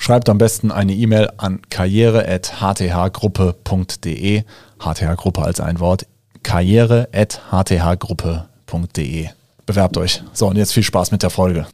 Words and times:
Schreibt 0.00 0.28
am 0.30 0.38
besten 0.38 0.70
eine 0.70 0.94
E-Mail 0.94 1.28
an 1.36 1.60
karriere.hthgruppe.de. 1.68 4.44
HTH-Gruppe 4.78 5.42
als 5.42 5.60
ein 5.60 5.80
Wort. 5.80 6.06
karriere.hthgruppe.de. 6.44 9.28
Bewerbt 9.66 9.96
euch. 9.98 10.22
So, 10.32 10.46
und 10.46 10.56
jetzt 10.56 10.72
viel 10.72 10.84
Spaß 10.84 11.10
mit 11.10 11.24
der 11.24 11.30
Folge. 11.30 11.66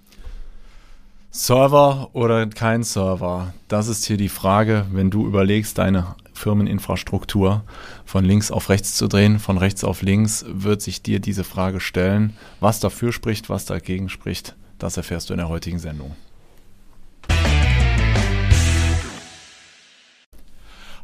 Server 1.30 2.08
oder 2.14 2.46
kein 2.46 2.82
Server? 2.82 3.52
Das 3.68 3.88
ist 3.88 4.06
hier 4.06 4.16
die 4.16 4.30
Frage, 4.30 4.86
wenn 4.90 5.10
du 5.10 5.26
überlegst, 5.26 5.76
deine 5.78 6.14
Firmeninfrastruktur 6.32 7.62
von 8.04 8.24
links 8.24 8.50
auf 8.50 8.70
rechts 8.70 8.96
zu 8.96 9.06
drehen, 9.06 9.38
von 9.38 9.58
rechts 9.58 9.84
auf 9.84 10.00
links, 10.00 10.46
wird 10.48 10.80
sich 10.80 11.02
dir 11.02 11.20
diese 11.20 11.44
Frage 11.44 11.80
stellen. 11.80 12.32
Was 12.60 12.80
dafür 12.80 13.12
spricht, 13.12 13.50
was 13.50 13.66
dagegen 13.66 14.08
spricht, 14.08 14.56
das 14.78 14.96
erfährst 14.96 15.28
du 15.28 15.34
in 15.34 15.38
der 15.38 15.48
heutigen 15.48 15.78
Sendung. 15.78 16.16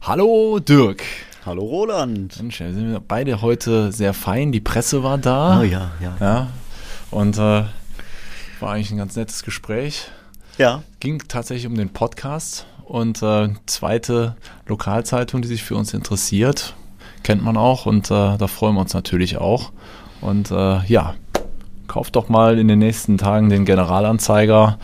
Hallo 0.02 0.58
Dirk. 0.60 1.02
Hallo 1.44 1.62
Roland. 1.62 2.34
Mensch, 2.40 2.60
wir 2.60 2.72
sind 2.72 3.06
beide 3.06 3.42
heute 3.42 3.92
sehr 3.92 4.14
fein. 4.14 4.50
Die 4.50 4.62
Presse 4.62 5.02
war 5.02 5.18
da. 5.18 5.60
Oh 5.60 5.62
ja, 5.62 5.90
ja. 6.00 6.16
ja. 6.18 6.46
Und 7.10 7.36
äh, 7.36 7.64
war 8.60 8.72
eigentlich 8.72 8.90
ein 8.92 8.96
ganz 8.96 9.14
nettes 9.16 9.42
Gespräch. 9.42 10.06
Ja. 10.56 10.82
Ging 11.00 11.22
tatsächlich 11.28 11.66
um 11.66 11.74
den 11.74 11.90
Podcast 11.90 12.64
und 12.86 13.22
äh, 13.22 13.50
zweite 13.66 14.36
Lokalzeitung, 14.66 15.42
die 15.42 15.48
sich 15.48 15.62
für 15.62 15.76
uns 15.76 15.92
interessiert. 15.92 16.74
Kennt 17.22 17.44
man 17.44 17.58
auch 17.58 17.84
und 17.84 18.10
äh, 18.10 18.38
da 18.38 18.46
freuen 18.46 18.76
wir 18.76 18.80
uns 18.80 18.94
natürlich 18.94 19.36
auch. 19.36 19.70
Und 20.22 20.50
äh, 20.50 20.82
ja, 20.86 21.14
kauft 21.88 22.16
doch 22.16 22.30
mal 22.30 22.58
in 22.58 22.68
den 22.68 22.78
nächsten 22.78 23.18
Tagen 23.18 23.50
den 23.50 23.66
Generalanzeiger. 23.66 24.78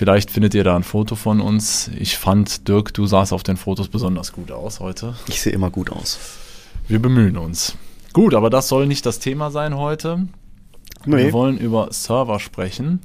Vielleicht 0.00 0.30
findet 0.30 0.54
ihr 0.54 0.64
da 0.64 0.76
ein 0.76 0.82
Foto 0.82 1.14
von 1.14 1.42
uns. 1.42 1.90
Ich 1.94 2.16
fand, 2.16 2.66
Dirk, 2.68 2.94
du 2.94 3.04
sahst 3.04 3.34
auf 3.34 3.42
den 3.42 3.58
Fotos 3.58 3.88
besonders 3.88 4.32
gut 4.32 4.50
aus 4.50 4.80
heute. 4.80 5.14
Ich 5.28 5.42
sehe 5.42 5.52
immer 5.52 5.68
gut 5.68 5.90
aus. 5.90 6.18
Wir 6.88 7.02
bemühen 7.02 7.36
uns. 7.36 7.76
Gut, 8.14 8.32
aber 8.32 8.48
das 8.48 8.68
soll 8.68 8.86
nicht 8.86 9.04
das 9.04 9.18
Thema 9.18 9.50
sein 9.50 9.76
heute. 9.76 10.26
Nee. 11.04 11.24
Wir 11.24 11.32
wollen 11.34 11.58
über 11.58 11.92
Server 11.92 12.40
sprechen. 12.40 13.02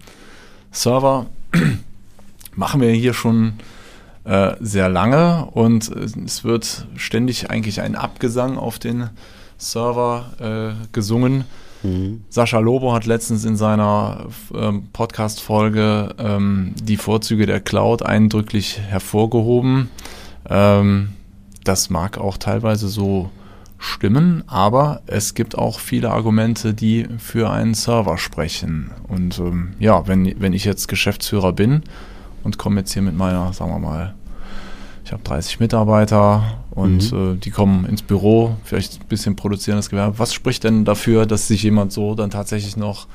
Server 0.71 1.25
machen 2.55 2.79
wir 2.79 2.91
hier 2.91 3.13
schon 3.13 3.55
äh, 4.23 4.55
sehr 4.61 4.87
lange 4.87 5.47
und 5.51 5.89
es 5.89 6.45
wird 6.45 6.87
ständig 6.95 7.49
eigentlich 7.49 7.81
ein 7.81 7.97
Abgesang 7.97 8.57
auf 8.57 8.79
den 8.79 9.09
Server 9.57 10.77
äh, 10.79 10.87
gesungen. 10.93 11.43
Sascha 12.29 12.59
Lobo 12.59 12.93
hat 12.93 13.05
letztens 13.05 13.45
in 13.45 13.55
seiner 13.55 14.27
ähm, 14.53 14.87
Podcast-Folge 14.93 16.15
ähm, 16.17 16.73
die 16.81 16.97
Vorzüge 16.97 17.45
der 17.45 17.59
Cloud 17.59 18.03
eindrücklich 18.03 18.79
hervorgehoben. 18.79 19.89
Ähm, 20.49 21.09
das 21.63 21.89
mag 21.89 22.17
auch 22.17 22.37
teilweise 22.37 22.87
so 22.87 23.29
stimmen, 23.77 24.43
aber 24.47 25.01
es 25.05 25.33
gibt 25.33 25.57
auch 25.57 25.79
viele 25.79 26.11
Argumente, 26.11 26.73
die 26.73 27.07
für 27.17 27.49
einen 27.49 27.73
Server 27.73 28.17
sprechen. 28.17 28.91
Und 29.07 29.39
ähm, 29.39 29.73
ja, 29.79 30.07
wenn, 30.07 30.39
wenn 30.39 30.53
ich 30.53 30.65
jetzt 30.65 30.87
Geschäftsführer 30.87 31.53
bin 31.53 31.83
und 32.43 32.57
komme 32.57 32.81
jetzt 32.81 32.93
hier 32.93 33.01
mit 33.01 33.15
meiner, 33.15 33.53
sagen 33.53 33.71
wir 33.71 33.79
mal, 33.79 34.14
ich 35.05 35.11
habe 35.11 35.21
30 35.23 35.59
Mitarbeiter 35.59 36.63
und 36.71 37.11
mhm. 37.11 37.33
äh, 37.33 37.35
die 37.37 37.51
kommen 37.51 37.85
ins 37.85 38.01
Büro, 38.01 38.55
vielleicht 38.63 39.01
ein 39.01 39.07
bisschen 39.07 39.35
produzierendes 39.35 39.91
Gewerbe. 39.91 40.17
Was 40.17 40.33
spricht 40.33 40.63
denn 40.63 40.83
dafür, 40.83 41.27
dass 41.27 41.47
sich 41.47 41.61
jemand 41.61 41.93
so 41.93 42.15
dann 42.15 42.31
tatsächlich 42.31 42.75
noch 42.75 43.07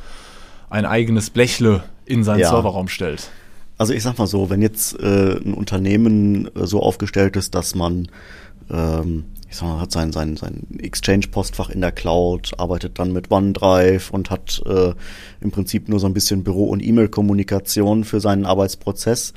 ein 0.71 0.87
eigenes 0.87 1.31
Blechle 1.31 1.83
in 2.07 2.23
seinen 2.23 2.41
ja. 2.41 2.51
Serverraum 2.51 2.87
stellt? 2.87 3.31
Also 3.77 3.93
ich 3.93 4.05
sag 4.05 4.19
mal 4.19 4.29
so, 4.29 4.51
wenn 4.51 4.63
jetzt 4.63 5.01
äh, 5.01 5.37
ein 5.37 5.53
Unternehmen 5.53 6.55
äh, 6.55 6.67
so 6.67 6.81
aufgestellt 6.81 7.37
ist, 7.37 7.57
dass 7.57 7.75
man 7.75 8.09
ähm, 8.71 9.25
ich 9.49 9.57
sag 9.57 9.67
mal, 9.67 9.81
hat 9.81 9.91
sein, 9.91 10.13
sein, 10.13 10.37
sein 10.37 10.69
Exchange-Postfach 10.79 11.71
in 11.71 11.81
der 11.81 11.91
Cloud, 11.91 12.53
arbeitet 12.59 13.01
dann 13.01 13.13
mit 13.13 13.33
OneDrive 13.33 14.11
und 14.11 14.31
hat 14.31 14.63
äh, 14.65 14.93
im 15.41 15.51
Prinzip 15.51 15.89
nur 15.89 15.99
so 15.99 16.07
ein 16.07 16.15
bisschen 16.15 16.45
Büro- 16.45 16.69
und 16.69 16.81
E-Mail-Kommunikation 16.81 18.05
für 18.05 18.21
seinen 18.21 18.47
Arbeitsprozess 18.47 19.35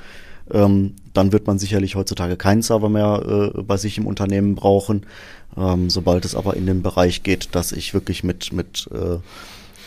ähm, 0.52 0.96
dann 1.14 1.32
wird 1.32 1.48
man 1.48 1.60
sicherlich 1.60 1.96
heutzutage 1.96 2.38
keinen 2.38 2.62
Server 2.62 2.90
mehr 2.90 3.52
äh, 3.56 3.62
bei 3.62 3.78
sich 3.78 3.98
im 3.98 4.08
Unternehmen 4.08 4.56
brauchen. 4.56 5.06
Ähm, 5.56 5.90
sobald 5.90 6.26
es 6.26 6.36
aber 6.36 6.56
in 6.56 6.66
den 6.66 6.82
Bereich 6.82 7.24
geht, 7.24 7.54
dass 7.54 7.72
ich 7.72 7.94
wirklich 7.94 8.24
mit, 8.24 8.52
mit 8.52 8.90
äh, 8.92 9.18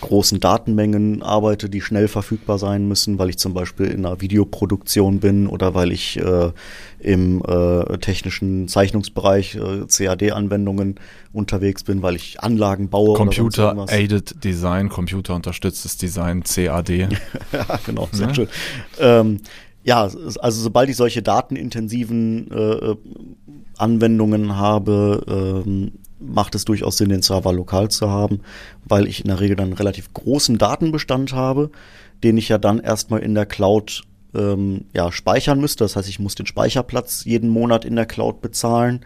großen 0.00 0.40
Datenmengen 0.40 1.22
arbeite, 1.22 1.68
die 1.68 1.80
schnell 1.80 2.08
verfügbar 2.08 2.58
sein 2.58 2.86
müssen, 2.86 3.18
weil 3.18 3.30
ich 3.30 3.38
zum 3.38 3.54
Beispiel 3.54 3.86
in 3.86 4.04
einer 4.04 4.20
Videoproduktion 4.20 5.20
bin 5.20 5.46
oder 5.46 5.74
weil 5.74 5.92
ich 5.92 6.18
äh, 6.18 6.52
im 7.00 7.42
äh, 7.42 7.98
technischen 7.98 8.68
Zeichnungsbereich 8.68 9.56
äh, 9.56 9.86
CAD-Anwendungen 9.86 11.00
unterwegs 11.32 11.84
bin, 11.84 12.02
weil 12.02 12.16
ich 12.16 12.40
Anlagen 12.40 12.88
baue. 12.88 13.16
Computer-Aided 13.16 14.44
Design, 14.44 14.88
computerunterstütztes 14.88 15.96
Design, 15.96 16.42
CAD. 16.42 16.88
ja, 16.90 17.08
genau, 17.84 18.08
sehr 18.12 18.28
ja. 18.28 18.34
schön. 18.34 18.48
Ähm, 18.98 19.40
ja, 19.86 20.02
also 20.02 20.60
sobald 20.60 20.90
ich 20.90 20.96
solche 20.96 21.22
datenintensiven 21.22 22.50
äh, 22.50 22.96
Anwendungen 23.78 24.56
habe, 24.56 25.62
ähm, 25.64 25.92
macht 26.18 26.56
es 26.56 26.64
durchaus 26.64 26.96
Sinn, 26.96 27.10
den 27.10 27.22
Server 27.22 27.52
lokal 27.52 27.88
zu 27.88 28.10
haben, 28.10 28.40
weil 28.84 29.06
ich 29.06 29.20
in 29.20 29.28
der 29.28 29.38
Regel 29.38 29.54
dann 29.54 29.66
einen 29.66 29.76
relativ 29.76 30.12
großen 30.12 30.58
Datenbestand 30.58 31.34
habe, 31.34 31.70
den 32.24 32.36
ich 32.36 32.48
ja 32.48 32.58
dann 32.58 32.80
erstmal 32.80 33.20
in 33.20 33.36
der 33.36 33.46
Cloud 33.46 34.02
ähm, 34.34 34.86
ja, 34.92 35.12
speichern 35.12 35.60
müsste. 35.60 35.84
Das 35.84 35.94
heißt, 35.94 36.08
ich 36.08 36.18
muss 36.18 36.34
den 36.34 36.46
Speicherplatz 36.46 37.24
jeden 37.24 37.48
Monat 37.48 37.84
in 37.84 37.94
der 37.94 38.06
Cloud 38.06 38.40
bezahlen 38.40 39.04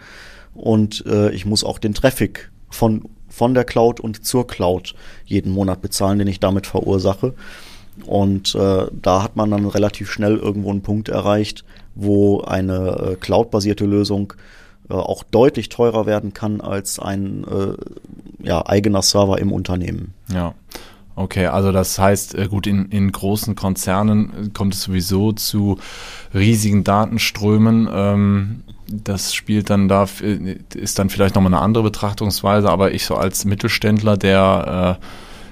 und 0.55 1.05
äh, 1.05 1.31
ich 1.33 1.45
muss 1.45 1.63
auch 1.63 1.79
den 1.79 1.93
Traffic 1.93 2.51
von, 2.71 3.05
von 3.29 3.53
der 3.53 3.65
Cloud 3.65 4.01
und 4.01 4.25
zur 4.25 4.47
Cloud 4.47 4.95
jeden 5.27 5.53
Monat 5.53 5.83
bezahlen, 5.83 6.19
den 6.19 6.29
ich 6.29 6.41
damit 6.41 6.67
verursache. 6.67 7.35
Und 8.06 8.55
äh, 8.55 8.87
da 8.93 9.22
hat 9.22 9.37
man 9.37 9.50
dann 9.50 9.66
relativ 9.66 10.11
schnell 10.11 10.37
irgendwo 10.37 10.71
einen 10.71 10.83
Punkt 10.83 11.09
erreicht, 11.09 11.65
wo 11.94 12.41
eine 12.43 13.12
äh, 13.12 13.16
cloud-basierte 13.16 13.84
Lösung 13.84 14.33
äh, 14.88 14.94
auch 14.94 15.22
deutlich 15.22 15.69
teurer 15.69 16.06
werden 16.06 16.34
kann 16.34 16.60
als 16.60 16.99
ein 16.99 17.44
äh, 17.44 18.47
ja, 18.47 18.66
eigener 18.66 19.03
Server 19.03 19.39
im 19.39 19.53
Unternehmen. 19.53 20.15
Ja. 20.33 20.55
Okay, 21.16 21.47
also 21.47 21.71
das 21.71 21.99
heißt, 21.99 22.34
äh, 22.34 22.49
gut, 22.49 22.66
in, 22.66 22.87
in 22.87 23.12
großen 23.12 23.55
Konzernen 23.55 24.53
kommt 24.55 24.75
es 24.75 24.83
sowieso 24.83 25.33
zu 25.33 25.78
riesigen 26.33 26.83
Datenströmen. 26.83 27.89
Ähm, 27.93 28.62
das 28.87 29.34
spielt 29.34 29.71
dann 29.71 29.89
da, 29.89 30.09
äh, 30.22 30.59
ist 30.75 30.99
dann 30.99 31.10
vielleicht 31.10 31.34
nochmal 31.34 31.53
eine 31.53 31.62
andere 31.62 31.84
Betrachtungsweise, 31.84 32.71
aber 32.71 32.93
ich 32.93 33.05
so 33.05 33.16
als 33.16 33.44
Mittelständler, 33.44 34.16
der 34.16 34.99
äh, 34.99 35.05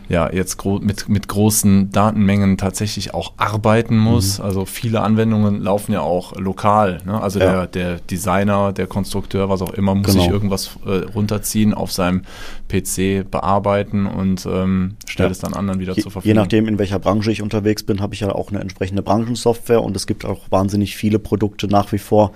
ja 0.09 0.33
jetzt 0.33 0.65
mit, 0.65 1.09
mit 1.09 1.29
großen 1.29 1.93
Datenmengen 1.93 2.57
tatsächlich 2.57 3.13
auch 3.15 3.35
arbeiten 3.37 3.99
muss. 3.99 4.39
Mhm. 4.39 4.45
Also 4.45 4.65
viele 4.65 5.03
Anwendungen 5.03 5.61
laufen 5.61 5.93
ja 5.93 6.01
auch 6.01 6.37
lokal. 6.37 7.01
Ne? 7.05 7.21
Also 7.21 7.39
ja. 7.39 7.67
der, 7.67 7.67
der 7.67 8.01
Designer, 8.01 8.73
der 8.73 8.87
Konstrukteur, 8.87 9.49
was 9.49 9.61
auch 9.61 9.73
immer, 9.75 9.95
muss 9.95 10.07
genau. 10.07 10.23
sich 10.23 10.31
irgendwas 10.31 10.79
äh, 10.87 11.05
runterziehen, 11.15 11.75
auf 11.75 11.93
seinem 11.93 12.23
PC 12.69 13.31
bearbeiten 13.31 14.07
und 14.07 14.47
ähm, 14.47 14.97
stellt 15.07 15.29
ja. 15.29 15.33
es 15.33 15.39
dann 15.41 15.55
anderen 15.55 15.81
wieder 15.81 15.95
je, 15.95 16.03
zur 16.03 16.13
Verfügung. 16.13 16.35
Je 16.35 16.41
nachdem, 16.41 16.69
in 16.69 16.79
welcher 16.79 16.99
Branche 16.99 17.31
ich 17.31 17.43
unterwegs 17.43 17.83
bin, 17.83 18.01
habe 18.01 18.15
ich 18.15 18.21
ja 18.21 18.33
auch 18.33 18.51
eine 18.51 18.61
entsprechende 18.61 19.03
Branchensoftware 19.03 19.83
und 19.83 19.95
es 19.97 20.07
gibt 20.07 20.25
auch 20.25 20.51
wahnsinnig 20.51 20.97
viele 20.97 21.19
Produkte 21.19 21.69
nach 21.69 21.93
wie 21.93 21.99
vor, 21.99 22.33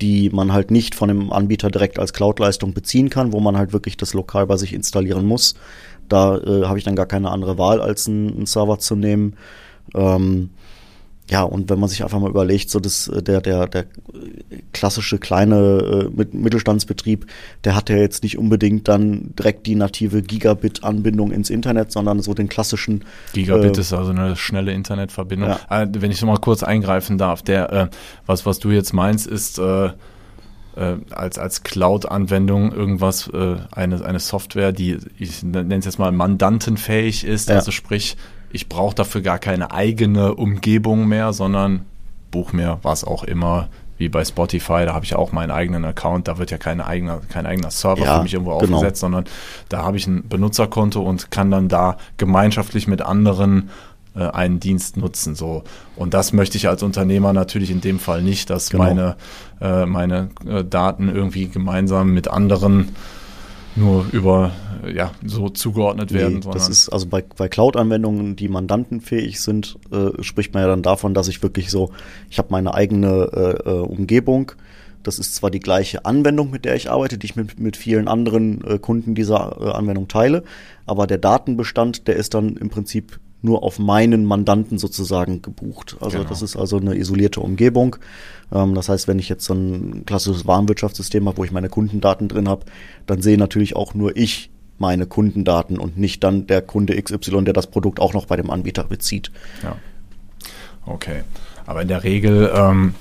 die 0.00 0.30
man 0.30 0.52
halt 0.52 0.70
nicht 0.70 0.94
von 0.94 1.08
dem 1.08 1.32
Anbieter 1.32 1.70
direkt 1.70 1.98
als 1.98 2.12
Cloud-Leistung 2.12 2.74
beziehen 2.74 3.10
kann, 3.10 3.32
wo 3.32 3.40
man 3.40 3.56
halt 3.56 3.72
wirklich 3.72 3.96
das 3.96 4.14
lokal 4.14 4.46
bei 4.46 4.56
sich 4.56 4.72
installieren 4.72 5.26
muss. 5.26 5.54
Da 6.08 6.36
äh, 6.38 6.64
habe 6.64 6.78
ich 6.78 6.84
dann 6.84 6.96
gar 6.96 7.06
keine 7.06 7.30
andere 7.30 7.58
Wahl, 7.58 7.80
als 7.80 8.08
einen, 8.08 8.34
einen 8.34 8.46
Server 8.46 8.78
zu 8.78 8.96
nehmen. 8.96 9.34
Ähm, 9.94 10.50
ja, 11.30 11.42
und 11.42 11.70
wenn 11.70 11.80
man 11.80 11.88
sich 11.88 12.02
einfach 12.02 12.20
mal 12.20 12.28
überlegt, 12.28 12.68
so 12.68 12.80
das, 12.80 13.08
äh, 13.08 13.22
der, 13.22 13.40
der, 13.40 13.66
der 13.66 13.86
klassische 14.72 15.18
kleine 15.18 16.10
äh, 16.18 16.26
Mittelstandsbetrieb, 16.36 17.26
der 17.64 17.74
hat 17.74 17.88
ja 17.88 17.96
jetzt 17.96 18.22
nicht 18.22 18.36
unbedingt 18.36 18.88
dann 18.88 19.34
direkt 19.38 19.66
die 19.66 19.74
native 19.74 20.22
Gigabit-Anbindung 20.22 21.32
ins 21.32 21.48
Internet, 21.48 21.92
sondern 21.92 22.20
so 22.20 22.34
den 22.34 22.48
klassischen. 22.48 23.04
Gigabit 23.32 23.78
äh, 23.78 23.80
ist 23.80 23.94
also 23.94 24.10
eine 24.10 24.36
schnelle 24.36 24.72
Internetverbindung. 24.72 25.48
Ja. 25.48 25.82
Äh, 25.82 25.88
wenn 25.92 26.10
ich 26.10 26.18
so 26.18 26.26
mal 26.26 26.36
kurz 26.36 26.62
eingreifen 26.62 27.16
darf, 27.16 27.42
der, 27.42 27.72
äh, 27.72 27.88
was, 28.26 28.44
was 28.44 28.58
du 28.58 28.70
jetzt 28.70 28.92
meinst, 28.92 29.26
ist, 29.26 29.58
äh, 29.58 29.90
als, 31.10 31.38
als 31.38 31.62
Cloud-Anwendung 31.62 32.72
irgendwas, 32.72 33.28
äh, 33.28 33.56
eine, 33.70 34.04
eine 34.04 34.20
Software, 34.20 34.72
die, 34.72 34.98
ich 35.18 35.42
nenne 35.42 35.76
es 35.76 35.84
jetzt 35.84 35.98
mal, 35.98 36.12
mandantenfähig 36.12 37.24
ist. 37.24 37.48
Ja. 37.48 37.56
Also 37.56 37.70
sprich, 37.70 38.16
ich 38.54 38.68
brauche 38.68 38.94
dafür 38.94 39.20
gar 39.20 39.40
keine 39.40 39.72
eigene 39.72 40.34
Umgebung 40.34 41.08
mehr, 41.08 41.32
sondern 41.32 41.84
buch 42.30 42.52
mir 42.52 42.78
was 42.82 43.02
auch 43.02 43.24
immer, 43.24 43.68
wie 43.98 44.08
bei 44.08 44.24
Spotify, 44.24 44.84
da 44.84 44.94
habe 44.94 45.04
ich 45.04 45.16
auch 45.16 45.32
meinen 45.32 45.50
eigenen 45.50 45.84
Account, 45.84 46.28
da 46.28 46.38
wird 46.38 46.52
ja 46.52 46.58
kein 46.58 46.80
eigener, 46.80 47.20
kein 47.28 47.46
eigener 47.46 47.70
Server 47.70 48.04
ja, 48.04 48.16
für 48.16 48.22
mich 48.22 48.32
irgendwo 48.34 48.56
genau. 48.58 48.76
aufgesetzt, 48.76 49.00
sondern 49.00 49.24
da 49.68 49.82
habe 49.82 49.96
ich 49.96 50.06
ein 50.06 50.28
Benutzerkonto 50.28 51.02
und 51.02 51.32
kann 51.32 51.50
dann 51.50 51.68
da 51.68 51.96
gemeinschaftlich 52.16 52.86
mit 52.86 53.02
anderen 53.02 53.70
äh, 54.14 54.20
einen 54.20 54.60
Dienst 54.60 54.96
nutzen. 54.96 55.34
So. 55.34 55.64
Und 55.96 56.14
das 56.14 56.32
möchte 56.32 56.56
ich 56.56 56.68
als 56.68 56.82
Unternehmer 56.84 57.32
natürlich 57.32 57.70
in 57.70 57.80
dem 57.80 57.98
Fall 57.98 58.22
nicht, 58.22 58.50
dass 58.50 58.70
genau. 58.70 58.84
meine, 58.84 59.16
äh, 59.60 59.86
meine 59.86 60.30
äh, 60.46 60.64
Daten 60.64 61.08
irgendwie 61.08 61.48
gemeinsam 61.48 62.12
mit 62.14 62.28
anderen 62.28 62.94
nur 63.76 64.06
über 64.12 64.52
ja 64.92 65.12
so 65.24 65.48
zugeordnet 65.48 66.12
werden. 66.12 66.40
Nee, 66.44 66.50
das 66.52 66.68
ist 66.68 66.88
also 66.88 67.06
bei, 67.06 67.22
bei 67.36 67.48
Cloud-Anwendungen, 67.48 68.36
die 68.36 68.48
mandantenfähig 68.48 69.40
sind, 69.40 69.78
äh, 69.90 70.22
spricht 70.22 70.54
man 70.54 70.62
ja 70.62 70.68
dann 70.68 70.82
davon, 70.82 71.14
dass 71.14 71.28
ich 71.28 71.42
wirklich 71.42 71.70
so, 71.70 71.90
ich 72.30 72.38
habe 72.38 72.48
meine 72.50 72.74
eigene 72.74 73.30
äh, 73.32 73.70
äh, 73.70 73.80
Umgebung. 73.80 74.52
Das 75.02 75.18
ist 75.18 75.34
zwar 75.34 75.50
die 75.50 75.60
gleiche 75.60 76.06
Anwendung, 76.06 76.50
mit 76.50 76.64
der 76.64 76.76
ich 76.76 76.90
arbeite, 76.90 77.18
die 77.18 77.26
ich 77.26 77.36
mit, 77.36 77.60
mit 77.60 77.76
vielen 77.76 78.08
anderen 78.08 78.64
äh, 78.64 78.78
Kunden 78.78 79.14
dieser 79.14 79.58
äh, 79.60 79.70
Anwendung 79.70 80.08
teile, 80.08 80.44
aber 80.86 81.06
der 81.06 81.18
Datenbestand, 81.18 82.08
der 82.08 82.16
ist 82.16 82.34
dann 82.34 82.56
im 82.56 82.70
Prinzip 82.70 83.20
nur 83.44 83.62
auf 83.62 83.78
meinen 83.78 84.24
Mandanten 84.24 84.78
sozusagen 84.78 85.42
gebucht. 85.42 85.96
Also 86.00 86.18
genau. 86.18 86.28
das 86.28 86.42
ist 86.42 86.56
also 86.56 86.78
eine 86.78 86.96
isolierte 86.96 87.40
Umgebung. 87.40 87.96
Ähm, 88.52 88.74
das 88.74 88.88
heißt, 88.88 89.06
wenn 89.06 89.18
ich 89.18 89.28
jetzt 89.28 89.44
so 89.44 89.54
ein 89.54 90.04
klassisches 90.06 90.46
Warenwirtschaftssystem 90.46 91.26
habe, 91.28 91.38
wo 91.38 91.44
ich 91.44 91.52
meine 91.52 91.68
Kundendaten 91.68 92.28
drin 92.28 92.48
habe, 92.48 92.64
dann 93.06 93.22
sehe 93.22 93.38
natürlich 93.38 93.76
auch 93.76 93.94
nur 93.94 94.16
ich 94.16 94.50
meine 94.78 95.06
Kundendaten 95.06 95.78
und 95.78 95.98
nicht 95.98 96.24
dann 96.24 96.46
der 96.46 96.62
Kunde 96.62 97.00
XY, 97.00 97.44
der 97.44 97.54
das 97.54 97.68
Produkt 97.68 98.00
auch 98.00 98.12
noch 98.12 98.26
bei 98.26 98.36
dem 98.36 98.50
Anbieter 98.50 98.84
bezieht. 98.84 99.30
Ja. 99.62 99.76
Okay. 100.86 101.22
Aber 101.66 101.82
in 101.82 101.88
der 101.88 102.02
Regel 102.04 102.50
ähm, 102.54 102.94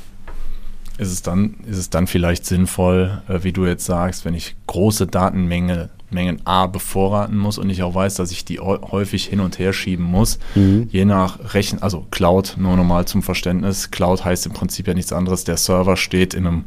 ist, 0.97 1.11
es 1.11 1.21
dann, 1.21 1.55
ist 1.67 1.77
es 1.77 1.89
dann 1.89 2.07
vielleicht 2.07 2.45
sinnvoll, 2.45 3.21
äh, 3.27 3.43
wie 3.43 3.51
du 3.51 3.65
jetzt 3.65 3.85
sagst, 3.85 4.25
wenn 4.25 4.33
ich 4.33 4.55
große 4.67 5.07
Datenmenge 5.07 5.89
Mengen 6.13 6.41
A 6.45 6.67
bevorraten 6.67 7.37
muss 7.37 7.57
und 7.57 7.69
ich 7.69 7.83
auch 7.83 7.95
weiß, 7.95 8.15
dass 8.15 8.31
ich 8.31 8.45
die 8.45 8.59
häufig 8.59 9.25
hin 9.25 9.39
und 9.39 9.59
her 9.59 9.73
schieben 9.73 10.05
muss, 10.05 10.39
mhm. 10.55 10.87
je 10.91 11.05
nach 11.05 11.53
Rechen, 11.53 11.81
also 11.81 12.05
Cloud, 12.11 12.55
nur 12.57 12.75
nochmal 12.75 13.05
zum 13.05 13.23
Verständnis. 13.23 13.91
Cloud 13.91 14.23
heißt 14.23 14.45
im 14.45 14.53
Prinzip 14.53 14.87
ja 14.87 14.93
nichts 14.93 15.13
anderes. 15.13 15.43
Der 15.43 15.57
Server 15.57 15.97
steht 15.97 16.33
in 16.33 16.47
einem 16.47 16.63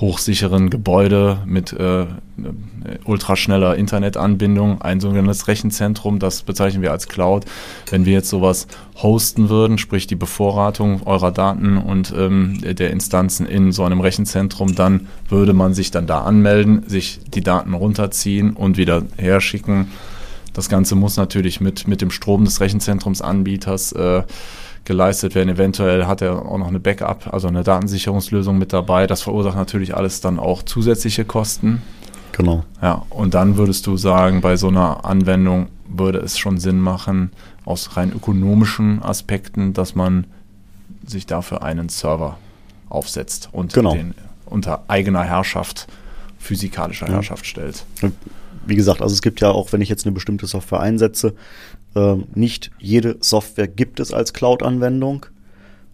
hochsicheren 0.00 0.70
Gebäude 0.70 1.38
mit 1.46 1.72
äh, 1.72 2.06
ultraschneller 3.04 3.76
Internetanbindung, 3.76 4.82
ein 4.82 5.00
sogenanntes 5.00 5.48
Rechenzentrum, 5.48 6.18
das 6.18 6.42
bezeichnen 6.42 6.82
wir 6.82 6.92
als 6.92 7.08
Cloud. 7.08 7.46
Wenn 7.90 8.04
wir 8.04 8.12
jetzt 8.12 8.28
sowas 8.28 8.66
hosten 9.02 9.48
würden, 9.48 9.78
sprich 9.78 10.06
die 10.06 10.16
Bevorratung 10.16 11.02
eurer 11.06 11.32
Daten 11.32 11.78
und 11.78 12.14
ähm, 12.16 12.60
der 12.62 12.90
Instanzen 12.90 13.46
in 13.46 13.72
so 13.72 13.84
einem 13.84 14.00
Rechenzentrum, 14.00 14.74
dann 14.74 15.08
würde 15.28 15.54
man 15.54 15.74
sich 15.74 15.90
dann 15.90 16.06
da 16.06 16.22
anmelden, 16.22 16.88
sich 16.88 17.20
die 17.34 17.42
Daten 17.42 17.74
runterziehen 17.74 18.52
und 18.52 18.75
wieder 18.76 19.02
herschicken. 19.16 19.88
Das 20.52 20.68
Ganze 20.68 20.94
muss 20.94 21.16
natürlich 21.16 21.60
mit, 21.60 21.86
mit 21.86 22.00
dem 22.00 22.10
Strom 22.10 22.44
des 22.44 22.60
Rechenzentrumsanbieters 22.60 23.92
äh, 23.92 24.22
geleistet 24.84 25.34
werden. 25.34 25.50
Eventuell 25.50 26.06
hat 26.06 26.22
er 26.22 26.46
auch 26.46 26.58
noch 26.58 26.68
eine 26.68 26.80
Backup, 26.80 27.32
also 27.32 27.48
eine 27.48 27.62
Datensicherungslösung 27.62 28.56
mit 28.56 28.72
dabei. 28.72 29.06
Das 29.06 29.22
verursacht 29.22 29.56
natürlich 29.56 29.94
alles 29.94 30.20
dann 30.20 30.38
auch 30.38 30.62
zusätzliche 30.62 31.24
Kosten. 31.24 31.82
Genau. 32.32 32.64
Ja, 32.80 33.04
und 33.10 33.34
dann 33.34 33.56
würdest 33.56 33.86
du 33.86 33.96
sagen, 33.96 34.40
bei 34.40 34.56
so 34.56 34.68
einer 34.68 35.04
Anwendung 35.04 35.68
würde 35.88 36.18
es 36.18 36.38
schon 36.38 36.58
Sinn 36.58 36.80
machen, 36.80 37.30
aus 37.64 37.96
rein 37.96 38.12
ökonomischen 38.12 39.02
Aspekten, 39.02 39.72
dass 39.72 39.94
man 39.94 40.26
sich 41.04 41.26
dafür 41.26 41.62
einen 41.62 41.88
Server 41.88 42.38
aufsetzt 42.88 43.48
und 43.52 43.72
genau. 43.72 43.94
den 43.94 44.14
unter 44.44 44.84
eigener 44.88 45.24
Herrschaft, 45.24 45.88
physikalischer 46.38 47.08
ja. 47.08 47.14
Herrschaft 47.14 47.46
stellt. 47.46 47.84
Wie 48.66 48.76
gesagt, 48.76 49.02
also 49.02 49.12
es 49.12 49.22
gibt 49.22 49.40
ja 49.40 49.50
auch, 49.50 49.72
wenn 49.72 49.80
ich 49.80 49.88
jetzt 49.88 50.06
eine 50.06 50.12
bestimmte 50.12 50.46
Software 50.46 50.80
einsetze, 50.80 51.34
ähm, 51.94 52.24
nicht 52.34 52.70
jede 52.78 53.16
Software 53.20 53.68
gibt 53.68 54.00
es 54.00 54.12
als 54.12 54.32
Cloud-Anwendung. 54.32 55.26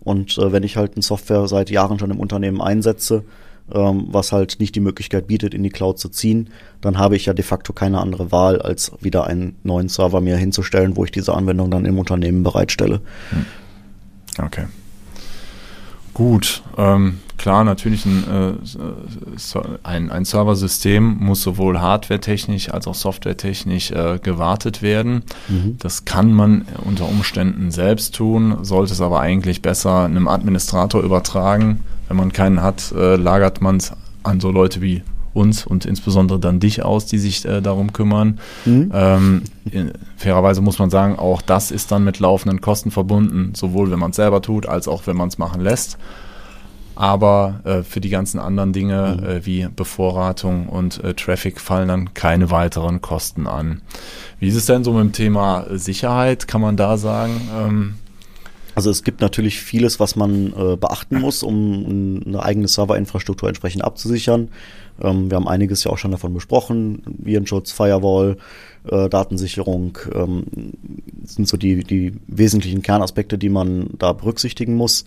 Und 0.01 0.37
äh, 0.39 0.53
wenn 0.53 0.63
ich 0.63 0.77
halt 0.77 0.95
eine 0.95 1.03
Software 1.03 1.47
seit 1.47 1.71
Jahren 1.71 1.99
schon 1.99 2.11
im 2.11 2.19
Unternehmen 2.19 2.61
einsetze, 2.61 3.25
ähm, 3.73 4.09
was 4.09 4.33
halt 4.33 4.59
nicht 4.59 4.75
die 4.75 4.81
Möglichkeit 4.81 5.29
bietet, 5.29 5.55
in 5.55 5.63
die 5.63 5.71
Cloud 5.71 5.99
zu 5.99 6.09
ziehen, 6.09 6.51
dann 6.81 6.99
habe 6.99 7.15
ich 7.17 7.27
ja 7.27 7.35
de 7.35 7.45
facto 7.45 7.73
keine 7.73 8.01
andere 8.01 8.33
Wahl, 8.33 8.61
als 8.61 8.93
wieder 9.01 9.27
einen 9.27 9.57
neuen 9.63 9.89
Server 9.89 10.21
mir 10.21 10.37
hinzustellen, 10.37 10.97
wo 10.97 11.05
ich 11.05 11.13
diese 11.13 11.35
Anwendung 11.35 11.71
dann 11.71 11.85
im 11.85 11.99
Unternehmen 11.99 12.43
bereitstelle. 12.43 13.01
Hm. 13.31 13.47
Okay. 14.45 14.65
Gut, 16.15 16.63
ähm, 16.77 17.21
klar, 17.39 17.65
natürlich 17.65 18.05
ein, 18.05 18.25
äh, 18.31 18.53
ein, 19.83 20.11
ein 20.11 20.25
Serversystem 20.25 21.17
muss 21.21 21.43
sowohl 21.43 21.81
hardwaretechnisch 21.81 22.71
als 22.71 22.87
auch 22.87 22.95
softwaretechnisch 22.95 23.93
äh, 23.93 24.19
gewartet 24.23 24.83
werden. 24.83 25.23
Mhm. 25.49 25.77
Das 25.79 26.05
kann 26.05 26.33
man 26.33 26.67
unter 26.85 27.09
Umständen 27.09 27.71
selbst 27.71 28.15
tun, 28.15 28.59
sollte 28.63 28.93
es 28.93 29.01
aber 29.01 29.21
eigentlich 29.21 29.63
besser 29.63 30.05
einem 30.05 30.29
Administrator 30.29 31.03
übertragen. 31.03 31.81
Wenn 32.09 32.19
man 32.19 32.33
keinen 32.33 32.63
hat, 32.63 32.93
äh, 32.93 33.17
lagert 33.17 33.63
man 33.63 33.79
es 33.79 33.93
an 34.23 34.39
so 34.41 34.51
Leute 34.51 34.83
wie 34.83 35.03
uns 35.35 35.67
und 35.67 35.87
insbesondere 35.87 36.39
dann 36.39 36.61
dich 36.61 36.85
aus, 36.85 37.07
die 37.07 37.19
sich 37.19 37.45
äh, 37.45 37.61
darum 37.61 37.93
kümmern. 37.93 38.39
Mhm. 38.65 38.91
Ähm, 38.95 39.43
in, 39.71 39.93
fairerweise 40.17 40.61
muss 40.61 40.79
man 40.79 40.91
sagen, 40.91 41.19
auch 41.19 41.43
das 41.43 41.71
ist 41.71 41.93
dann 41.93 42.05
mit 42.05 42.19
laufenden 42.19 42.61
Kosten 42.61 42.91
verbunden, 42.91 43.53
sowohl 43.55 43.91
wenn 43.91 43.99
man 43.99 44.11
es 44.11 44.17
selber 44.17 44.43
tut, 44.43 44.67
als 44.67 44.89
auch 44.89 45.07
wenn 45.07 45.17
man 45.17 45.29
es 45.29 45.39
machen 45.39 45.61
lässt. 45.61 45.99
Aber 46.95 47.61
äh, 47.65 47.83
für 47.83 48.01
die 48.03 48.11
ganzen 48.11 48.39
anderen 48.39 48.73
Dinge 48.73 49.19
mhm. 49.19 49.27
äh, 49.27 49.47
wie 49.47 49.67
Bevorratung 49.75 50.69
und 50.69 51.03
äh, 51.03 51.15
Traffic 51.15 51.61
fallen 51.61 51.89
dann 51.89 52.15
keine 52.15 52.51
weiteren 52.51 53.01
Kosten 53.01 53.47
an. 53.47 53.81
Wie 54.39 54.49
ist 54.49 54.57
es 54.57 54.67
denn 54.67 54.85
so 54.85 54.93
mit 54.93 55.03
dem 55.03 55.13
Thema 55.13 55.67
Sicherheit? 55.71 56.47
Kann 56.47 56.61
man 56.61 56.77
da 56.77 56.99
sagen? 56.99 57.41
Ähm 57.59 57.95
also 58.75 58.91
es 58.91 59.03
gibt 59.05 59.21
natürlich 59.21 59.61
vieles, 59.61 60.01
was 60.01 60.17
man 60.17 60.53
äh, 60.53 60.77
beachten 60.77 61.21
muss, 61.21 61.43
um 61.43 62.23
eine 62.27 62.43
eigene 62.43 62.69
Serverinfrastruktur 62.69 63.49
entsprechend 63.49 63.85
abzusichern. 63.85 64.49
Ähm, 65.01 65.31
wir 65.31 65.37
haben 65.37 65.49
einiges 65.49 65.85
ja 65.85 65.91
auch 65.91 65.99
schon 65.99 66.11
davon 66.11 66.33
besprochen. 66.33 67.03
Virenschutz, 67.07 67.73
Firewall, 67.73 68.37
äh, 68.91 69.09
Datensicherung 69.09 69.99
ähm, 70.15 70.45
sind 71.25 71.49
so 71.49 71.57
die, 71.57 71.85
die 71.85 72.15
wesentlichen 72.27 72.83
Kernaspekte, 72.83 73.39
die 73.39 73.51
man 73.51 73.91
da 73.99 74.13
berücksichtigen 74.13 74.75
muss. 74.75 75.05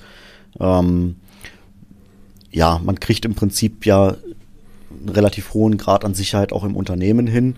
Ähm, 0.59 1.15
ja, 2.51 2.79
man 2.83 2.99
kriegt 2.99 3.25
im 3.25 3.35
Prinzip 3.35 3.85
ja 3.85 4.15
einen 4.91 5.09
relativ 5.09 5.53
hohen 5.53 5.77
Grad 5.77 6.05
an 6.05 6.13
Sicherheit 6.13 6.53
auch 6.53 6.63
im 6.63 6.75
Unternehmen 6.75 7.27
hin. 7.27 7.55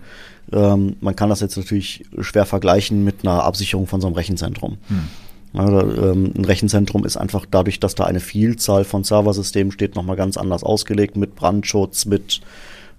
Ähm, 0.52 0.96
man 1.00 1.14
kann 1.14 1.28
das 1.28 1.40
jetzt 1.40 1.56
natürlich 1.56 2.04
schwer 2.18 2.46
vergleichen 2.46 3.04
mit 3.04 3.22
einer 3.22 3.44
Absicherung 3.44 3.86
von 3.86 4.00
so 4.00 4.06
einem 4.06 4.16
Rechenzentrum. 4.16 4.78
Hm. 4.88 5.08
Also, 5.54 5.80
ähm, 5.80 6.32
ein 6.36 6.44
Rechenzentrum 6.44 7.04
ist 7.04 7.16
einfach 7.16 7.46
dadurch, 7.50 7.80
dass 7.80 7.94
da 7.94 8.04
eine 8.04 8.20
Vielzahl 8.20 8.84
von 8.84 9.04
Serversystemen 9.04 9.72
steht, 9.72 9.94
nochmal 9.94 10.16
ganz 10.16 10.36
anders 10.36 10.62
ausgelegt 10.62 11.16
mit 11.16 11.34
Brandschutz, 11.34 12.04
mit 12.04 12.40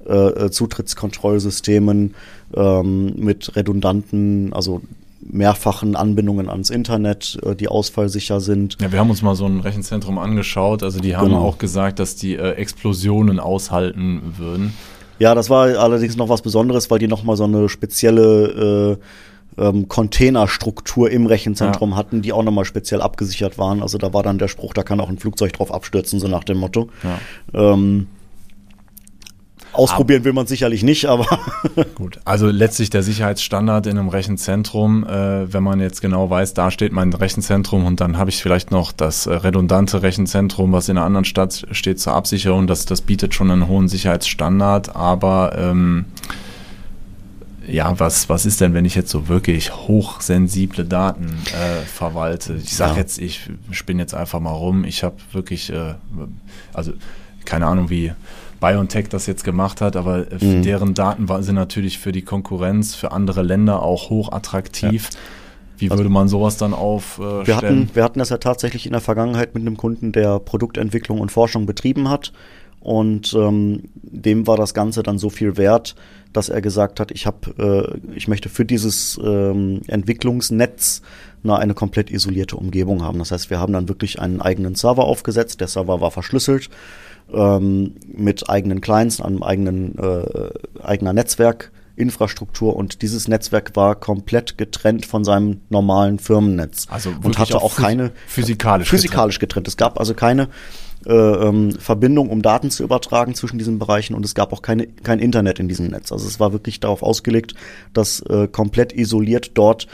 äh, 0.07 0.13
äh 0.13 0.51
Zutrittskontrollsystemen, 0.51 2.15
ähm, 2.55 3.13
mit 3.17 3.55
redundanten, 3.55 4.51
also 4.53 4.81
mehrfachen 5.21 5.95
Anbindungen 5.95 6.49
ans 6.49 6.69
Internet, 6.69 7.37
äh, 7.43 7.55
die 7.55 7.67
ausfallsicher 7.67 8.39
sind. 8.39 8.77
Ja, 8.81 8.91
wir 8.91 8.99
haben 8.99 9.09
uns 9.09 9.21
mal 9.21 9.35
so 9.35 9.45
ein 9.45 9.59
Rechenzentrum 9.59 10.17
angeschaut. 10.17 10.83
Also 10.83 10.99
die 10.99 11.15
haben 11.15 11.29
genau. 11.29 11.41
auch 11.41 11.57
gesagt, 11.57 11.99
dass 11.99 12.15
die 12.15 12.35
äh, 12.35 12.53
Explosionen 12.53 13.39
aushalten 13.39 14.35
würden. 14.37 14.73
Ja, 15.19 15.35
das 15.35 15.49
war 15.49 15.77
allerdings 15.77 16.15
noch 16.15 16.29
was 16.29 16.41
Besonderes, 16.41 16.89
weil 16.89 16.99
die 16.99 17.07
noch 17.07 17.23
mal 17.23 17.35
so 17.35 17.43
eine 17.43 17.67
spezielle 17.67 18.97
äh, 18.97 19.03
ähm, 19.59 19.87
Containerstruktur 19.87 21.11
im 21.11 21.25
Rechenzentrum 21.25 21.91
ja. 21.91 21.97
hatten, 21.97 22.21
die 22.21 22.33
auch 22.33 22.43
nochmal 22.43 22.65
speziell 22.65 23.01
abgesichert 23.01 23.57
waren. 23.57 23.81
Also 23.81 23.97
da 23.97 24.13
war 24.13 24.23
dann 24.23 24.37
der 24.37 24.47
Spruch, 24.47 24.73
da 24.73 24.83
kann 24.83 24.99
auch 24.99 25.09
ein 25.09 25.17
Flugzeug 25.17 25.53
drauf 25.53 25.73
abstürzen, 25.73 26.19
so 26.19 26.27
nach 26.27 26.43
dem 26.43 26.57
Motto. 26.57 26.89
Ja. 27.03 27.73
Ähm, 27.73 28.07
Ausprobieren 29.71 30.23
will 30.23 30.33
man 30.33 30.47
sicherlich 30.47 30.83
nicht, 30.83 31.05
aber. 31.05 31.25
Gut, 31.95 32.19
also 32.25 32.47
letztlich 32.47 32.89
der 32.89 33.03
Sicherheitsstandard 33.03 33.85
in 33.85 33.97
einem 33.97 34.09
Rechenzentrum, 34.09 35.05
äh, 35.05 35.53
wenn 35.53 35.63
man 35.63 35.79
jetzt 35.79 36.01
genau 36.01 36.29
weiß, 36.29 36.53
da 36.55 36.71
steht 36.71 36.91
mein 36.91 37.13
Rechenzentrum 37.13 37.85
und 37.85 38.01
dann 38.01 38.17
habe 38.17 38.31
ich 38.31 38.41
vielleicht 38.41 38.71
noch 38.71 38.91
das 38.91 39.27
äh, 39.27 39.33
redundante 39.33 40.01
Rechenzentrum, 40.01 40.71
was 40.71 40.89
in 40.89 40.97
einer 40.97 41.05
anderen 41.05 41.25
Stadt 41.25 41.67
steht 41.71 41.99
zur 41.99 42.13
Absicherung, 42.13 42.65
das, 42.65 42.85
das 42.85 43.01
bietet 43.01 43.35
schon 43.35 43.51
einen 43.51 43.67
hohen 43.67 43.87
Sicherheitsstandard, 43.87 44.95
aber 44.95 45.55
ähm, 45.57 46.05
ja, 47.69 47.99
was, 47.99 48.29
was 48.29 48.45
ist 48.45 48.61
denn, 48.61 48.73
wenn 48.73 48.85
ich 48.85 48.95
jetzt 48.95 49.11
so 49.11 49.27
wirklich 49.27 49.75
hochsensible 49.75 50.85
Daten 50.85 51.27
äh, 51.47 51.85
verwalte? 51.85 52.55
Ich 52.55 52.75
sage 52.75 52.93
ja. 52.93 52.97
jetzt, 52.97 53.19
ich 53.19 53.49
spinne 53.71 54.01
jetzt 54.01 54.13
einfach 54.13 54.39
mal 54.39 54.51
rum, 54.51 54.83
ich 54.83 55.03
habe 55.03 55.17
wirklich, 55.31 55.71
äh, 55.71 55.95
also 56.73 56.93
keine 57.45 57.67
Ahnung, 57.67 57.89
wie 57.89 58.11
BioNTech 58.59 59.09
das 59.09 59.25
jetzt 59.25 59.43
gemacht 59.43 59.81
hat, 59.81 59.95
aber 59.95 60.25
mhm. 60.39 60.63
deren 60.63 60.93
Daten 60.93 61.27
sind 61.43 61.55
natürlich 61.55 61.99
für 61.99 62.11
die 62.11 62.21
Konkurrenz, 62.21 62.95
für 62.95 63.11
andere 63.11 63.41
Länder 63.41 63.81
auch 63.81 64.09
hoch 64.09 64.31
attraktiv. 64.31 65.09
Ja. 65.11 65.19
Wie 65.77 65.89
also 65.89 65.99
würde 65.99 66.09
man 66.09 66.27
sowas 66.27 66.57
dann 66.57 66.73
aufstellen? 66.73 67.43
Äh, 67.43 67.47
wir, 67.47 67.55
hatten, 67.55 67.89
wir 67.93 68.03
hatten 68.03 68.19
das 68.19 68.29
ja 68.29 68.37
tatsächlich 68.37 68.85
in 68.85 68.91
der 68.91 69.01
Vergangenheit 69.01 69.55
mit 69.55 69.61
einem 69.61 69.77
Kunden, 69.77 70.11
der 70.11 70.39
Produktentwicklung 70.39 71.21
und 71.21 71.31
Forschung 71.31 71.65
betrieben 71.65 72.09
hat. 72.09 72.33
Und 72.79 73.33
ähm, 73.33 73.83
dem 73.93 74.47
war 74.47 74.57
das 74.57 74.73
Ganze 74.73 75.03
dann 75.03 75.19
so 75.19 75.29
viel 75.29 75.57
wert, 75.57 75.95
dass 76.31 76.49
er 76.49 76.61
gesagt 76.61 76.99
hat, 76.99 77.11
ich 77.11 77.25
habe, 77.25 77.99
äh, 78.07 78.15
ich 78.15 78.27
möchte 78.27 78.49
für 78.49 78.65
dieses 78.65 79.19
ähm, 79.23 79.81
Entwicklungsnetz 79.87 81.01
na, 81.43 81.57
eine 81.57 81.73
komplett 81.73 82.11
isolierte 82.11 82.55
Umgebung 82.55 83.03
haben. 83.03 83.19
Das 83.19 83.31
heißt, 83.31 83.49
wir 83.49 83.59
haben 83.59 83.73
dann 83.73 83.89
wirklich 83.89 84.19
einen 84.19 84.41
eigenen 84.41 84.75
Server 84.75 85.05
aufgesetzt. 85.05 85.61
Der 85.61 85.67
Server 85.67 86.01
war 86.01 86.11
verschlüsselt 86.11 86.69
ähm, 87.33 87.95
mit 88.07 88.49
eigenen 88.49 88.81
Clients, 88.81 89.21
einem 89.21 89.43
eigenen 89.43 89.97
äh, 89.97 90.49
eigener 90.81 91.13
Netzwerk 91.13 91.71
Infrastruktur 91.99 92.77
und 92.77 93.01
dieses 93.01 93.27
Netzwerk 93.27 93.75
war 93.75 93.93
komplett 93.95 94.57
getrennt 94.57 95.05
von 95.05 95.25
seinem 95.25 95.59
normalen 95.69 96.17
Firmennetz. 96.17 96.87
Also 96.89 97.13
und 97.21 97.37
hatte 97.37 97.57
auch, 97.57 97.63
auch 97.63 97.75
keine 97.75 98.11
physikalisch, 98.25 98.89
physikalisch 98.89 99.37
getrennt. 99.39 99.65
getrennt. 99.65 99.67
Es 99.67 99.75
gab 99.77 99.99
also 99.99 100.13
keine 100.13 100.47
äh, 101.05 101.13
ähm, 101.13 101.71
Verbindung, 101.71 102.29
um 102.29 102.41
Daten 102.41 102.71
zu 102.71 102.83
übertragen 102.83 103.35
zwischen 103.35 103.57
diesen 103.57 103.79
Bereichen 103.79 104.13
und 104.15 104.25
es 104.25 104.35
gab 104.35 104.51
auch 104.51 104.61
keine, 104.61 104.87
kein 104.87 105.19
Internet 105.19 105.59
in 105.59 105.67
diesem 105.67 105.87
Netz. 105.87 106.11
Also 106.11 106.27
es 106.27 106.39
war 106.39 106.51
wirklich 106.51 106.79
darauf 106.79 107.03
ausgelegt, 107.03 107.53
dass 107.93 108.21
äh, 108.21 108.47
komplett 108.47 108.93
isoliert 108.93 109.51
dort 109.53 109.87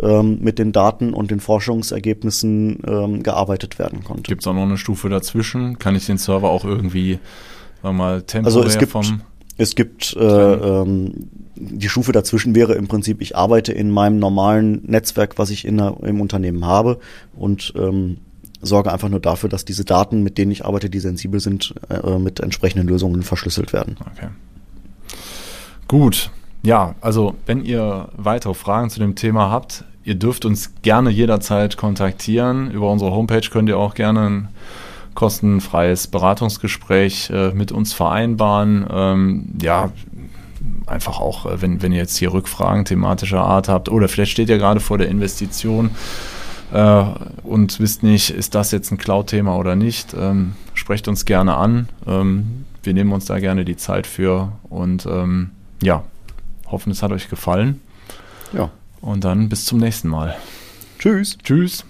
ähm, 0.00 0.38
mit 0.40 0.58
den 0.58 0.72
Daten 0.72 1.14
und 1.14 1.30
den 1.30 1.40
Forschungsergebnissen 1.40 2.82
ähm, 2.86 3.22
gearbeitet 3.22 3.78
werden 3.78 4.04
konnte. 4.04 4.24
Gibt 4.24 4.42
es 4.42 4.46
auch 4.46 4.54
noch 4.54 4.62
eine 4.62 4.76
Stufe 4.76 5.08
dazwischen? 5.08 5.78
Kann 5.78 5.96
ich 5.96 6.06
den 6.06 6.18
Server 6.18 6.50
auch 6.50 6.64
irgendwie 6.64 7.18
sagen 7.82 7.96
wir 7.96 8.04
mal 8.04 8.22
temporär 8.22 8.56
also 8.56 8.68
es 8.68 8.78
gibt, 8.78 8.92
vom 8.92 9.22
es 9.56 9.74
gibt 9.74 10.16
äh, 10.16 10.22
ähm, 10.22 11.12
die 11.54 11.88
Stufe 11.88 12.12
dazwischen 12.12 12.54
wäre 12.54 12.74
im 12.74 12.88
Prinzip, 12.88 13.20
ich 13.20 13.36
arbeite 13.36 13.72
in 13.72 13.90
meinem 13.90 14.18
normalen 14.18 14.82
Netzwerk, 14.86 15.38
was 15.38 15.50
ich 15.50 15.66
in 15.66 15.78
im 15.78 16.20
Unternehmen 16.20 16.64
habe 16.64 16.98
und 17.36 17.74
ähm, 17.76 18.18
sorge 18.62 18.92
einfach 18.92 19.08
nur 19.08 19.20
dafür, 19.20 19.48
dass 19.48 19.64
diese 19.64 19.84
Daten, 19.84 20.22
mit 20.22 20.38
denen 20.38 20.52
ich 20.52 20.64
arbeite, 20.64 20.90
die 20.90 21.00
sensibel 21.00 21.40
sind, 21.40 21.74
äh, 21.88 22.18
mit 22.18 22.40
entsprechenden 22.40 22.86
Lösungen 22.86 23.22
verschlüsselt 23.22 23.72
werden. 23.72 23.96
Okay. 24.00 24.28
Gut. 25.88 26.30
Ja, 26.62 26.94
also 27.00 27.34
wenn 27.46 27.64
ihr 27.64 28.08
weitere 28.16 28.54
Fragen 28.54 28.90
zu 28.90 29.00
dem 29.00 29.14
Thema 29.14 29.50
habt, 29.50 29.84
ihr 30.04 30.14
dürft 30.14 30.44
uns 30.44 30.74
gerne 30.82 31.10
jederzeit 31.10 31.76
kontaktieren. 31.76 32.70
Über 32.70 32.90
unsere 32.90 33.12
Homepage 33.12 33.48
könnt 33.50 33.68
ihr 33.68 33.78
auch 33.78 33.94
gerne 33.94 34.28
ein 34.28 34.48
kostenfreies 35.14 36.06
Beratungsgespräch 36.06 37.30
äh, 37.30 37.52
mit 37.52 37.72
uns 37.72 37.92
vereinbaren. 37.92 38.86
Ähm, 38.90 39.46
ja, 39.60 39.90
einfach 40.86 41.18
auch, 41.18 41.46
äh, 41.46 41.62
wenn, 41.62 41.82
wenn 41.82 41.92
ihr 41.92 41.98
jetzt 41.98 42.16
hier 42.16 42.32
Rückfragen 42.32 42.84
thematischer 42.84 43.42
Art 43.42 43.68
habt 43.68 43.88
oder 43.88 44.08
vielleicht 44.08 44.32
steht 44.32 44.48
ihr 44.48 44.58
gerade 44.58 44.80
vor 44.80 44.98
der 44.98 45.08
Investition 45.08 45.90
äh, 46.72 47.04
und 47.42 47.80
wisst 47.80 48.02
nicht, 48.02 48.30
ist 48.30 48.54
das 48.54 48.70
jetzt 48.70 48.90
ein 48.90 48.98
Cloud-Thema 48.98 49.56
oder 49.56 49.76
nicht, 49.76 50.14
ähm, 50.18 50.54
sprecht 50.74 51.08
uns 51.08 51.24
gerne 51.24 51.56
an. 51.56 51.88
Ähm, 52.06 52.64
wir 52.82 52.94
nehmen 52.94 53.12
uns 53.12 53.26
da 53.26 53.38
gerne 53.38 53.64
die 53.64 53.76
Zeit 53.76 54.06
für 54.06 54.52
und 54.68 55.06
ähm, 55.06 55.50
ja, 55.82 56.04
hoffen, 56.66 56.92
es 56.92 57.02
hat 57.02 57.12
euch 57.12 57.28
gefallen. 57.28 57.80
Ja. 58.52 58.70
Und 59.00 59.24
dann 59.24 59.48
bis 59.48 59.64
zum 59.64 59.78
nächsten 59.78 60.08
Mal. 60.08 60.36
Tschüss. 60.98 61.38
Tschüss. 61.42 61.84